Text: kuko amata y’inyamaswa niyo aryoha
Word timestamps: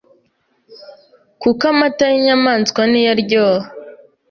kuko 1.41 1.63
amata 1.73 2.03
y’inyamaswa 2.13 2.81
niyo 2.89 3.09
aryoha 3.13 3.67